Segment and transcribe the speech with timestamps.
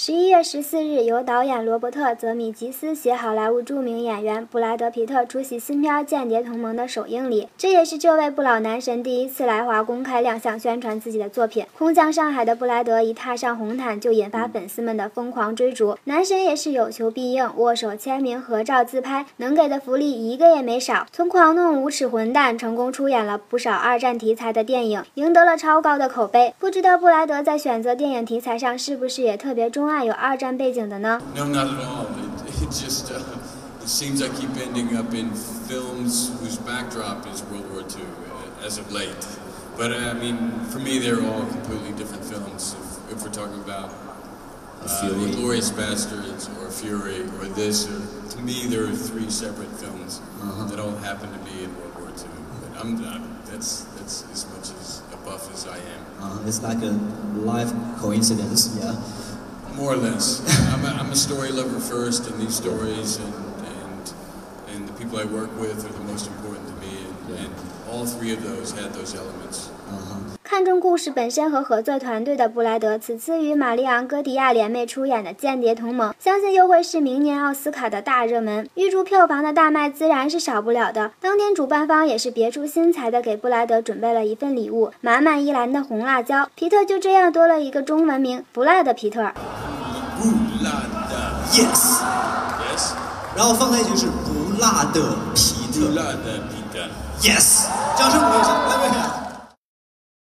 [0.00, 7.48] 十一月十四日，由导演罗伯特·泽米吉斯携好莱坞著名演员布莱德·皮特出席新片《间谍同盟》的首映礼。
[7.58, 11.66] 这也是这位不老男神第一次来华公开亮相宣传自己的作品。
[11.76, 15.96] 空降上海的布莱德一踏上红毯，就引发粉丝们的疯狂追逐。
[16.04, 21.08] 男神也是有求必应，握手签名、合照自拍，能给的福利一个也没少。
[21.10, 26.54] 从狂怒无耻混蛋，成功出演了不少二战题材的电影，赢得了超高的口碑。
[26.60, 31.19] 不知道布莱德在选择电影题材上是不是也特别钟 爱有二战背景的呢？
[31.35, 32.07] No, not at all.
[32.47, 33.19] It, it just uh,
[33.81, 35.31] it seems I keep ending up in
[35.67, 39.27] films whose backdrop is World War II uh, as of late.
[39.77, 40.37] But uh, I mean,
[40.71, 42.75] for me, they're all completely different films.
[42.79, 43.91] If, if we're talking about
[44.81, 47.99] uh, The Glorious Bastards or Fury or this, or,
[48.35, 50.69] to me, there are three separate films -huh.
[50.69, 52.31] that all happen to be in World War II.
[52.61, 56.01] But I'm, I'm that's that's as much as a buff as I am.
[56.21, 56.93] Uh, it's like a
[57.53, 57.71] life
[58.01, 58.95] coincidence, yeah.
[59.78, 60.42] More or less.
[60.74, 63.32] I'm, a, I'm a story lover first, and these stories and,
[63.62, 64.12] and
[64.74, 67.06] and the people I work with are the most important to me.
[67.06, 67.52] And, and
[67.88, 69.70] all three of those had those elements.
[69.88, 70.16] Uh-huh.
[70.42, 78.68] 看重故事本身和合作团队的布莱德，此次与玛丽昂·戈迪亚联袂出演的《间谍同盟》，相信又会是明年奥斯卡的大热门。
[78.74, 81.12] 预祝票房的大卖自然是少不了的。
[81.20, 86.50] 当天主办方也是别出心裁的给布莱德准备了一份礼物——满满一篮的红辣椒。
[86.56, 89.30] 皮特就这样多了一个中文名——不辣的皮特。
[90.18, 90.24] 不
[90.64, 90.70] 辣
[91.08, 91.12] 的
[91.52, 92.92] ，yes，yes，
[93.36, 95.00] 然后放在一起是不辣的
[95.34, 96.78] 皮特，不辣的皮特
[97.22, 97.66] ，yes，
[97.96, 98.77] 掌声鼓励一下。